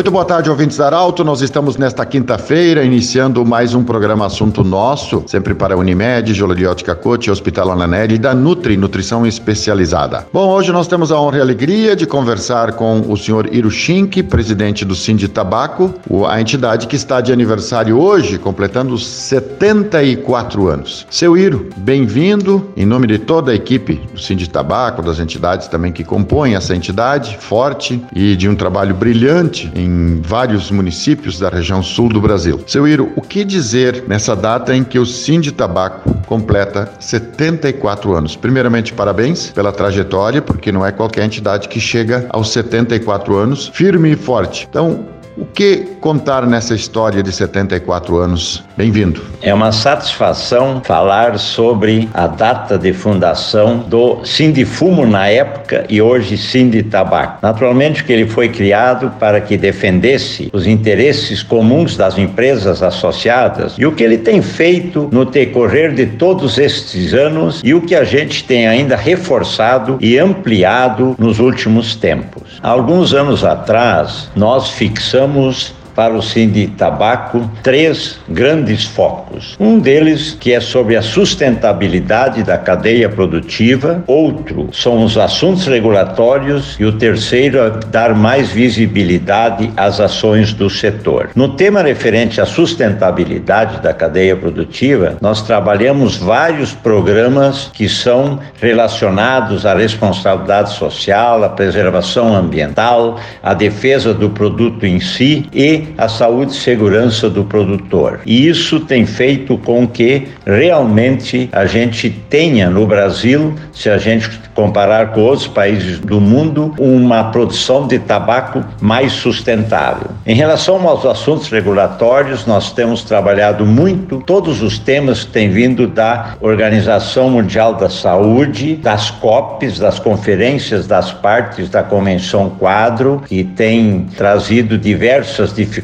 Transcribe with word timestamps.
Muito 0.00 0.10
boa 0.10 0.24
tarde, 0.24 0.48
ouvintes 0.48 0.78
da 0.78 0.86
Arauto. 0.86 1.22
Nós 1.22 1.42
estamos 1.42 1.76
nesta 1.76 2.06
quinta-feira 2.06 2.82
iniciando 2.82 3.44
mais 3.44 3.74
um 3.74 3.84
programa 3.84 4.24
Assunto 4.24 4.64
Nosso, 4.64 5.24
sempre 5.26 5.54
para 5.54 5.76
Unimed, 5.76 6.32
Jolodiótica 6.32 6.94
Coach, 6.94 7.30
Hospital 7.30 7.70
Ananelli 7.70 8.14
e 8.14 8.18
da 8.18 8.34
Nutri, 8.34 8.78
Nutrição 8.78 9.26
Especializada. 9.26 10.26
Bom, 10.32 10.48
hoje 10.48 10.72
nós 10.72 10.88
temos 10.88 11.12
a 11.12 11.20
honra 11.20 11.36
e 11.36 11.40
a 11.40 11.42
alegria 11.42 11.94
de 11.94 12.06
conversar 12.06 12.72
com 12.72 13.02
o 13.10 13.14
senhor 13.14 13.54
Irushink, 13.54 14.22
presidente 14.22 14.86
do 14.86 14.94
Sind 14.94 15.22
Tabaco, 15.28 15.92
a 16.26 16.40
entidade 16.40 16.86
que 16.86 16.96
está 16.96 17.20
de 17.20 17.30
aniversário 17.30 17.98
hoje, 17.98 18.38
completando 18.38 18.96
74 18.96 20.66
anos. 20.66 21.06
Seu 21.10 21.36
Iro, 21.36 21.68
bem-vindo 21.76 22.70
em 22.74 22.86
nome 22.86 23.06
de 23.06 23.18
toda 23.18 23.52
a 23.52 23.54
equipe 23.54 24.00
do 24.14 24.18
Sind 24.18 24.46
Tabaco, 24.46 25.02
das 25.02 25.20
entidades 25.20 25.68
também 25.68 25.92
que 25.92 26.04
compõem 26.04 26.54
essa 26.54 26.74
entidade, 26.74 27.36
forte 27.38 28.02
e 28.16 28.34
de 28.34 28.48
um 28.48 28.54
trabalho 28.54 28.94
brilhante 28.94 29.70
em 29.74 29.89
vários 30.22 30.70
municípios 30.70 31.38
da 31.38 31.48
região 31.48 31.82
sul 31.82 32.08
do 32.08 32.20
Brasil. 32.20 32.60
Seu 32.66 32.86
Iro, 32.86 33.12
o 33.16 33.20
que 33.20 33.44
dizer 33.44 34.04
nessa 34.06 34.34
data 34.34 34.74
em 34.74 34.84
que 34.84 34.98
o 34.98 35.06
Sind 35.06 35.50
Tabaco 35.52 36.14
completa 36.26 36.90
74 36.98 38.14
anos? 38.14 38.36
Primeiramente, 38.36 38.92
parabéns 38.92 39.50
pela 39.50 39.72
trajetória, 39.72 40.40
porque 40.42 40.72
não 40.72 40.84
é 40.84 40.92
qualquer 40.92 41.24
entidade 41.24 41.68
que 41.68 41.80
chega 41.80 42.26
aos 42.30 42.50
74 42.50 43.36
anos 43.36 43.68
firme 43.74 44.12
e 44.12 44.16
forte. 44.16 44.66
Então, 44.68 45.06
o 45.36 45.44
que 45.46 45.88
contar 46.00 46.46
nessa 46.46 46.74
história 46.74 47.22
de 47.22 47.32
74 47.32 48.16
anos? 48.16 48.62
Bem-vindo. 48.80 49.20
É 49.42 49.52
uma 49.52 49.72
satisfação 49.72 50.80
falar 50.82 51.38
sobre 51.38 52.08
a 52.14 52.26
data 52.26 52.78
de 52.78 52.94
fundação 52.94 53.80
do 53.80 54.24
Sindifumo 54.24 55.04
na 55.04 55.28
época 55.28 55.84
e 55.86 56.00
hoje 56.00 56.38
Sindi 56.38 56.82
Tabaco. 56.82 57.40
Naturalmente 57.42 58.02
que 58.02 58.10
ele 58.10 58.26
foi 58.26 58.48
criado 58.48 59.12
para 59.20 59.38
que 59.38 59.58
defendesse 59.58 60.48
os 60.50 60.66
interesses 60.66 61.42
comuns 61.42 61.94
das 61.94 62.16
empresas 62.16 62.82
associadas 62.82 63.74
e 63.76 63.84
o 63.84 63.92
que 63.92 64.02
ele 64.02 64.16
tem 64.16 64.40
feito 64.40 65.10
no 65.12 65.26
decorrer 65.26 65.92
de 65.92 66.06
todos 66.06 66.56
estes 66.56 67.12
anos 67.12 67.60
e 67.62 67.74
o 67.74 67.82
que 67.82 67.94
a 67.94 68.04
gente 68.04 68.44
tem 68.44 68.66
ainda 68.66 68.96
reforçado 68.96 69.98
e 70.00 70.18
ampliado 70.18 71.14
nos 71.18 71.38
últimos 71.38 71.94
tempos. 71.94 72.58
Há 72.62 72.70
alguns 72.70 73.12
anos 73.12 73.44
atrás, 73.44 74.30
nós 74.34 74.70
fixamos 74.70 75.78
para 76.00 76.14
o 76.14 76.22
Sindi 76.22 76.66
Tabaco 76.66 77.50
três 77.62 78.18
grandes 78.26 78.86
focos. 78.86 79.54
Um 79.60 79.78
deles 79.78 80.34
que 80.40 80.50
é 80.50 80.58
sobre 80.58 80.96
a 80.96 81.02
sustentabilidade 81.02 82.42
da 82.42 82.56
cadeia 82.56 83.06
produtiva, 83.06 84.02
outro 84.06 84.70
são 84.72 85.04
os 85.04 85.18
assuntos 85.18 85.66
regulatórios 85.66 86.74
e 86.80 86.86
o 86.86 86.92
terceiro 86.92 87.58
é 87.58 87.70
dar 87.88 88.14
mais 88.14 88.48
visibilidade 88.48 89.70
às 89.76 90.00
ações 90.00 90.54
do 90.54 90.70
setor. 90.70 91.28
No 91.36 91.50
tema 91.50 91.82
referente 91.82 92.40
à 92.40 92.46
sustentabilidade 92.46 93.82
da 93.82 93.92
cadeia 93.92 94.34
produtiva, 94.34 95.18
nós 95.20 95.42
trabalhamos 95.42 96.16
vários 96.16 96.72
programas 96.72 97.70
que 97.74 97.90
são 97.90 98.40
relacionados 98.58 99.66
à 99.66 99.74
responsabilidade 99.74 100.72
social, 100.72 101.44
à 101.44 101.50
preservação 101.50 102.34
ambiental, 102.34 103.20
à 103.42 103.52
defesa 103.52 104.14
do 104.14 104.30
produto 104.30 104.86
em 104.86 104.98
si 104.98 105.46
e 105.52 105.89
a 105.96 106.08
saúde 106.08 106.52
e 106.52 106.56
segurança 106.56 107.28
do 107.28 107.44
produtor. 107.44 108.20
E 108.26 108.46
isso 108.46 108.80
tem 108.80 109.06
feito 109.06 109.58
com 109.58 109.86
que 109.86 110.28
realmente 110.46 111.48
a 111.52 111.66
gente 111.66 112.10
tenha 112.28 112.70
no 112.70 112.86
Brasil, 112.86 113.54
se 113.72 113.88
a 113.88 113.98
gente 113.98 114.30
comparar 114.54 115.12
com 115.12 115.22
outros 115.22 115.46
países 115.46 115.98
do 115.98 116.20
mundo, 116.20 116.74
uma 116.78 117.24
produção 117.30 117.86
de 117.86 117.98
tabaco 117.98 118.64
mais 118.80 119.12
sustentável. 119.12 120.10
Em 120.26 120.34
relação 120.34 120.86
aos 120.86 121.06
assuntos 121.06 121.48
regulatórios, 121.48 122.46
nós 122.46 122.72
temos 122.72 123.02
trabalhado 123.02 123.64
muito 123.64 124.22
todos 124.26 124.62
os 124.62 124.78
temas 124.78 125.24
que 125.24 125.32
têm 125.32 125.50
vindo 125.50 125.86
da 125.86 126.34
Organização 126.40 127.30
Mundial 127.30 127.74
da 127.74 127.88
Saúde, 127.88 128.76
das 128.76 129.10
COPs, 129.10 129.78
das 129.78 129.98
conferências 129.98 130.86
das 130.86 131.12
partes 131.12 131.68
da 131.68 131.82
Convenção 131.82 132.50
Quadro, 132.50 133.22
que 133.26 133.44
tem 133.44 134.06
trazido 134.16 134.76
diversas 134.76 135.52
dificuldades 135.52 135.79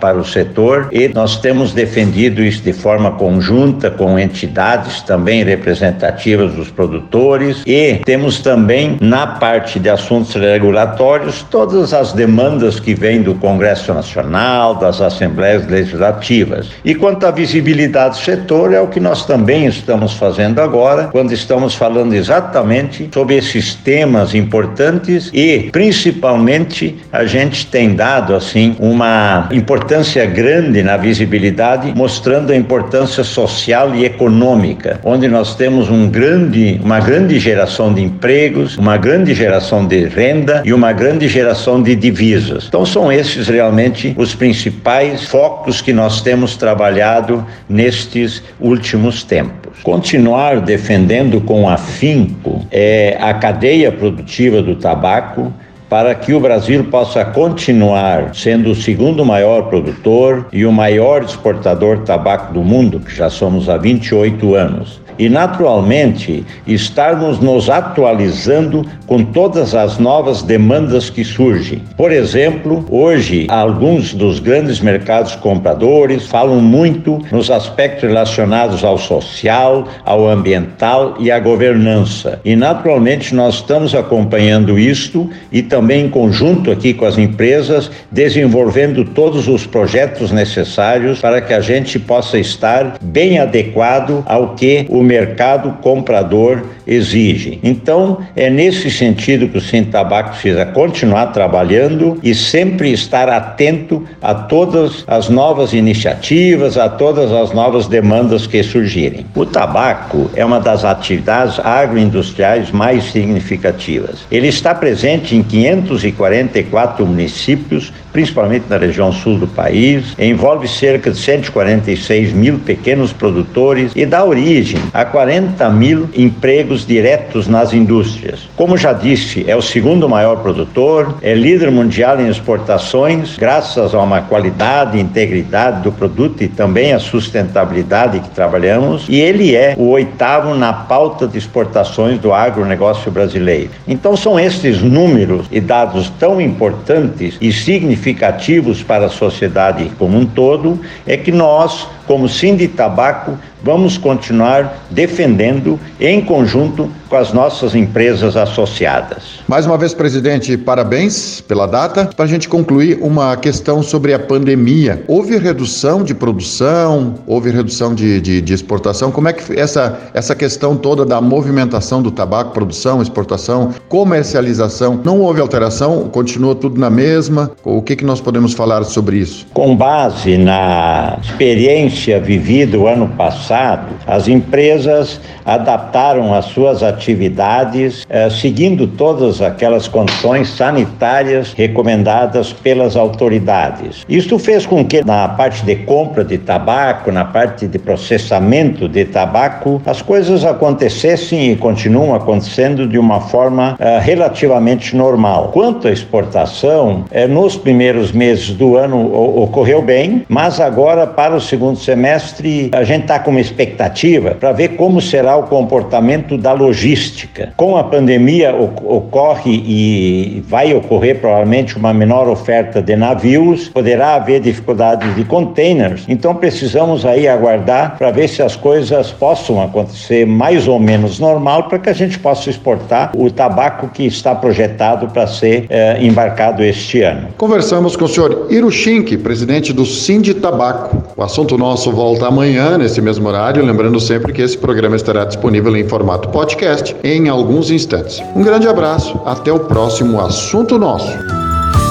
para 0.00 0.18
o 0.18 0.24
setor 0.24 0.88
e 0.92 1.08
nós 1.08 1.36
temos 1.38 1.72
defendido 1.72 2.42
isso 2.42 2.62
de 2.62 2.72
forma 2.72 3.12
conjunta 3.12 3.90
com 3.90 4.18
entidades 4.18 5.02
também 5.02 5.44
representativas 5.44 6.52
dos 6.52 6.70
produtores 6.70 7.62
e 7.66 8.00
temos 8.04 8.40
também 8.40 8.96
na 9.00 9.26
parte 9.26 9.78
de 9.78 9.88
assuntos 9.88 10.34
regulatórios 10.34 11.44
todas 11.50 11.92
as 11.92 12.12
demandas 12.12 12.80
que 12.80 12.94
vêm 12.94 13.22
do 13.22 13.34
Congresso 13.34 13.92
Nacional, 13.92 14.74
das 14.74 15.00
Assembleias 15.00 15.66
Legislativas. 15.66 16.68
E 16.84 16.94
quanto 16.94 17.26
à 17.26 17.30
visibilidade 17.30 18.18
do 18.18 18.24
setor, 18.24 18.72
é 18.72 18.80
o 18.80 18.88
que 18.88 19.00
nós 19.00 19.26
também 19.26 19.66
estamos 19.66 20.14
fazendo 20.14 20.60
agora, 20.60 21.08
quando 21.08 21.32
estamos 21.32 21.74
falando 21.74 22.14
exatamente 22.14 23.08
sobre 23.12 23.36
esses 23.36 23.74
temas 23.74 24.34
importantes 24.34 25.30
e 25.32 25.68
principalmente 25.72 26.96
a 27.12 27.24
gente 27.24 27.66
tem 27.66 27.94
dado 27.94 28.34
assim 28.34 28.76
uma 28.78 29.03
uma 29.04 29.48
importância 29.52 30.24
grande 30.24 30.82
na 30.82 30.96
visibilidade, 30.96 31.92
mostrando 31.94 32.52
a 32.52 32.56
importância 32.56 33.22
social 33.22 33.94
e 33.94 34.04
econômica, 34.04 34.98
onde 35.04 35.28
nós 35.28 35.54
temos 35.54 35.90
um 35.90 36.08
grande, 36.08 36.80
uma 36.82 37.00
grande 37.00 37.38
geração 37.38 37.92
de 37.92 38.02
empregos, 38.02 38.78
uma 38.78 38.96
grande 38.96 39.34
geração 39.34 39.86
de 39.86 40.06
renda 40.06 40.62
e 40.64 40.72
uma 40.72 40.92
grande 40.92 41.28
geração 41.28 41.82
de 41.82 41.94
divisas. 41.94 42.64
Então 42.66 42.86
são 42.86 43.12
esses 43.12 43.48
realmente 43.48 44.14
os 44.16 44.34
principais 44.34 45.24
focos 45.26 45.82
que 45.82 45.92
nós 45.92 46.22
temos 46.22 46.56
trabalhado 46.56 47.44
nestes 47.68 48.42
últimos 48.58 49.22
tempos. 49.22 49.82
Continuar 49.82 50.60
defendendo 50.60 51.40
com 51.42 51.68
afinco 51.68 52.66
é, 52.70 53.18
a 53.20 53.34
cadeia 53.34 53.92
produtiva 53.92 54.62
do 54.62 54.76
tabaco, 54.76 55.52
para 55.88 56.14
que 56.14 56.32
o 56.32 56.40
Brasil 56.40 56.84
possa 56.84 57.24
continuar 57.24 58.34
sendo 58.34 58.70
o 58.70 58.74
segundo 58.74 59.24
maior 59.24 59.64
produtor 59.64 60.46
e 60.52 60.64
o 60.64 60.72
maior 60.72 61.22
exportador 61.22 61.98
de 61.98 62.06
tabaco 62.06 62.52
do 62.52 62.62
mundo, 62.62 63.00
que 63.00 63.14
já 63.14 63.30
somos 63.30 63.68
há 63.68 63.76
28 63.76 64.54
anos 64.54 65.04
e, 65.18 65.28
naturalmente, 65.28 66.44
estarmos 66.66 67.38
nos 67.38 67.70
atualizando 67.70 68.84
com 69.06 69.22
todas 69.24 69.74
as 69.74 69.98
novas 69.98 70.42
demandas 70.42 71.10
que 71.10 71.24
surgem. 71.24 71.82
Por 71.96 72.10
exemplo, 72.10 72.84
hoje, 72.90 73.46
alguns 73.48 74.14
dos 74.14 74.40
grandes 74.40 74.80
mercados 74.80 75.36
compradores 75.36 76.26
falam 76.26 76.60
muito 76.60 77.20
nos 77.30 77.50
aspectos 77.50 78.04
relacionados 78.04 78.82
ao 78.84 78.98
social, 78.98 79.86
ao 80.04 80.28
ambiental 80.28 81.14
e 81.18 81.30
à 81.30 81.38
governança. 81.38 82.40
E, 82.44 82.56
naturalmente, 82.56 83.34
nós 83.34 83.56
estamos 83.56 83.94
acompanhando 83.94 84.78
isto 84.78 85.30
e 85.52 85.62
também 85.74 86.04
em 86.04 86.08
conjunto 86.08 86.70
aqui 86.70 86.94
com 86.94 87.04
as 87.04 87.18
empresas, 87.18 87.90
desenvolvendo 88.08 89.04
todos 89.04 89.48
os 89.48 89.66
projetos 89.66 90.30
necessários 90.30 91.18
para 91.18 91.40
que 91.40 91.52
a 91.52 91.60
gente 91.60 91.98
possa 91.98 92.38
estar 92.38 92.96
bem 93.02 93.40
adequado 93.40 94.22
ao 94.24 94.54
que 94.54 94.86
o 94.88 95.02
mercado 95.02 95.78
comprador 95.82 96.62
exige. 96.86 97.58
Então, 97.62 98.18
é 98.36 98.48
nesse 98.48 98.88
sentido 98.88 99.48
que 99.48 99.58
o 99.58 99.60
Sem 99.60 99.84
Tabaco 99.84 100.30
precisa 100.30 100.64
continuar 100.66 101.28
trabalhando 101.28 102.20
e 102.22 102.34
sempre 102.34 102.92
estar 102.92 103.28
atento 103.28 104.04
a 104.22 104.32
todas 104.32 105.02
as 105.08 105.28
novas 105.28 105.72
iniciativas, 105.72 106.76
a 106.76 106.88
todas 106.88 107.32
as 107.32 107.52
novas 107.52 107.88
demandas 107.88 108.46
que 108.46 108.62
surgirem. 108.62 109.26
O 109.34 109.44
tabaco 109.44 110.30
é 110.36 110.44
uma 110.44 110.60
das 110.60 110.84
atividades 110.84 111.58
agroindustriais 111.58 112.70
mais 112.70 113.04
significativas. 113.04 114.26
Ele 114.30 114.48
está 114.48 114.74
presente 114.74 115.34
em 115.34 115.42
544 115.64 117.06
municípios, 117.06 117.92
principalmente 118.12 118.66
na 118.68 118.76
região 118.76 119.10
sul 119.12 119.38
do 119.38 119.46
país, 119.46 120.14
envolve 120.18 120.68
cerca 120.68 121.10
de 121.10 121.18
146 121.18 122.32
mil 122.32 122.58
pequenos 122.58 123.12
produtores 123.12 123.92
e 123.96 124.04
dá 124.04 124.24
origem 124.24 124.78
a 124.92 125.04
40 125.04 125.70
mil 125.70 126.08
empregos 126.14 126.86
diretos 126.86 127.48
nas 127.48 127.72
indústrias. 127.72 128.48
Como 128.56 128.76
já 128.76 128.92
disse, 128.92 129.44
é 129.48 129.56
o 129.56 129.62
segundo 129.62 130.08
maior 130.08 130.36
produtor, 130.36 131.16
é 131.22 131.34
líder 131.34 131.70
mundial 131.70 132.20
em 132.20 132.28
exportações, 132.28 133.36
graças 133.38 133.94
a 133.94 134.00
uma 134.00 134.20
qualidade 134.20 134.98
e 134.98 135.00
integridade 135.00 135.82
do 135.82 135.90
produto 135.90 136.42
e 136.42 136.48
também 136.48 136.92
a 136.92 136.98
sustentabilidade 136.98 138.20
que 138.20 138.30
trabalhamos, 138.30 139.06
e 139.08 139.18
ele 139.18 139.54
é 139.54 139.74
o 139.78 139.88
oitavo 139.88 140.54
na 140.54 140.72
pauta 140.72 141.26
de 141.26 141.38
exportações 141.38 142.18
do 142.18 142.32
agronegócio 142.32 143.10
brasileiro. 143.10 143.70
Então 143.88 144.16
são 144.16 144.38
estes 144.38 144.82
números 144.82 145.46
e 145.54 145.60
dados 145.60 146.10
tão 146.18 146.40
importantes 146.40 147.38
e 147.40 147.52
significativos 147.52 148.82
para 148.82 149.06
a 149.06 149.08
sociedade 149.08 149.88
como 149.96 150.18
um 150.18 150.26
todo, 150.26 150.80
é 151.06 151.16
que 151.16 151.30
nós 151.30 151.88
como 152.06 152.28
Sindi 152.28 152.68
Tabaco, 152.68 153.38
vamos 153.62 153.96
continuar 153.96 154.84
defendendo 154.90 155.80
em 155.98 156.20
conjunto 156.20 156.90
com 157.08 157.16
as 157.16 157.32
nossas 157.32 157.74
empresas 157.74 158.36
associadas. 158.36 159.40
Mais 159.48 159.66
uma 159.66 159.78
vez, 159.78 159.94
presidente, 159.94 160.56
parabéns 160.56 161.40
pela 161.40 161.66
data. 161.66 162.10
Para 162.14 162.26
a 162.26 162.28
gente 162.28 162.48
concluir, 162.48 162.98
uma 163.00 163.36
questão 163.36 163.82
sobre 163.82 164.12
a 164.12 164.18
pandemia. 164.18 165.02
Houve 165.08 165.38
redução 165.38 166.02
de 166.02 166.14
produção, 166.14 167.14
houve 167.26 167.50
redução 167.50 167.94
de, 167.94 168.20
de, 168.20 168.40
de 168.40 168.52
exportação. 168.52 169.10
Como 169.10 169.28
é 169.28 169.32
que 169.32 169.58
essa, 169.58 169.98
essa 170.12 170.34
questão 170.34 170.76
toda 170.76 171.06
da 171.06 171.20
movimentação 171.20 172.02
do 172.02 172.10
tabaco, 172.10 172.52
produção, 172.52 173.00
exportação, 173.00 173.72
comercialização, 173.88 175.00
não 175.02 175.20
houve 175.20 175.40
alteração? 175.40 176.08
Continua 176.10 176.54
tudo 176.54 176.78
na 176.78 176.90
mesma? 176.90 177.50
O 177.64 177.80
que, 177.80 177.96
que 177.96 178.04
nós 178.04 178.20
podemos 178.20 178.52
falar 178.52 178.84
sobre 178.84 179.18
isso? 179.18 179.46
Com 179.54 179.74
base 179.74 180.36
na 180.36 181.18
experiência 181.22 181.93
vivida 182.20 182.78
o 182.78 182.86
ano 182.86 183.08
passado, 183.08 183.86
as 184.06 184.28
empresas 184.28 185.20
adaptaram 185.44 186.34
as 186.34 186.46
suas 186.46 186.82
atividades 186.82 188.06
eh, 188.08 188.28
seguindo 188.30 188.86
todas 188.86 189.40
aquelas 189.40 189.86
condições 189.86 190.48
sanitárias 190.48 191.52
recomendadas 191.52 192.52
pelas 192.52 192.96
autoridades. 192.96 194.04
Isso 194.08 194.38
fez 194.38 194.66
com 194.66 194.84
que 194.84 195.04
na 195.04 195.28
parte 195.28 195.64
de 195.64 195.76
compra 195.76 196.24
de 196.24 196.38
tabaco, 196.38 197.12
na 197.12 197.24
parte 197.24 197.66
de 197.66 197.78
processamento 197.78 198.88
de 198.88 199.04
tabaco, 199.04 199.80
as 199.86 200.02
coisas 200.02 200.44
acontecessem 200.44 201.52
e 201.52 201.56
continuam 201.56 202.14
acontecendo 202.14 202.86
de 202.86 202.98
uma 202.98 203.20
forma 203.20 203.76
eh, 203.78 203.98
relativamente 204.02 204.96
normal. 204.96 205.50
Quanto 205.52 205.88
à 205.88 205.90
exportação, 205.90 207.04
eh, 207.10 207.26
nos 207.26 207.56
primeiros 207.56 208.12
meses 208.12 208.50
do 208.50 208.76
ano 208.76 209.14
ocorreu 209.42 209.82
bem, 209.82 210.24
mas 210.28 210.60
agora 210.60 211.06
para 211.06 211.34
o 211.34 211.40
segundo 211.40 211.78
semestre 211.84 212.70
a 212.72 212.82
gente 212.82 213.02
está 213.02 213.18
com 213.18 213.30
uma 213.30 213.40
expectativa 213.40 214.32
para 214.32 214.52
ver 214.52 214.76
como 214.76 215.00
será 215.00 215.36
o 215.36 215.44
comportamento 215.44 216.36
da 216.38 216.52
logística. 216.52 217.52
Com 217.56 217.76
a 217.76 217.84
pandemia 217.84 218.54
ocorre 218.54 219.62
e 219.66 220.42
vai 220.48 220.74
ocorrer 220.74 221.20
provavelmente 221.20 221.76
uma 221.76 221.92
menor 221.92 222.28
oferta 222.28 222.80
de 222.80 222.96
navios, 222.96 223.68
poderá 223.68 224.14
haver 224.14 224.40
dificuldades 224.40 225.14
de 225.14 225.24
containers, 225.24 226.04
então 226.08 226.34
precisamos 226.34 227.04
aí 227.04 227.28
aguardar 227.28 227.96
para 227.98 228.10
ver 228.10 228.28
se 228.28 228.42
as 228.42 228.56
coisas 228.56 229.10
possam 229.12 229.62
acontecer 229.62 230.26
mais 230.26 230.66
ou 230.66 230.78
menos 230.78 231.18
normal 231.18 231.64
para 231.64 231.78
que 231.78 231.90
a 231.90 231.92
gente 231.92 232.18
possa 232.18 232.50
exportar 232.50 233.12
o 233.16 233.30
tabaco 233.30 233.88
que 233.88 234.06
está 234.06 234.34
projetado 234.34 235.08
para 235.08 235.26
ser 235.26 235.66
eh, 235.68 235.98
embarcado 236.00 236.62
este 236.62 237.02
ano. 237.02 237.28
Conversamos 237.36 237.96
com 237.96 238.04
o 238.04 238.08
senhor 238.08 238.46
Irushink, 238.50 239.16
presidente 239.18 239.72
do 239.72 239.84
Sind 239.84 240.32
Tabaco. 240.34 241.02
O 241.16 241.22
assunto 241.22 241.58
nosso 241.74 241.90
volta 241.90 242.28
amanhã, 242.28 242.78
nesse 242.78 243.00
mesmo 243.00 243.26
horário, 243.26 243.64
lembrando 243.64 243.98
sempre 243.98 244.32
que 244.32 244.40
esse 244.40 244.56
programa 244.56 244.94
estará 244.94 245.24
disponível 245.24 245.76
em 245.76 245.88
formato 245.88 246.28
podcast 246.28 246.94
em 247.02 247.28
alguns 247.28 247.68
instantes. 247.68 248.22
Um 248.36 248.44
grande 248.44 248.68
abraço, 248.68 249.20
até 249.26 249.52
o 249.52 249.58
próximo 249.58 250.20
assunto 250.20 250.78
nosso. 250.78 251.10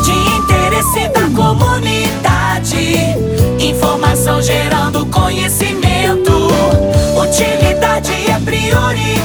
De 0.05 0.13
interesse 0.37 1.09
da 1.09 1.27
comunidade, 1.35 2.95
informação 3.59 4.41
gerando 4.41 5.05
conhecimento, 5.07 6.31
utilidade 7.21 8.13
é 8.29 8.39
prioridade. 8.39 9.22